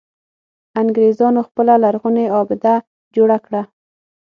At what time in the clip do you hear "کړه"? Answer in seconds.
3.45-3.61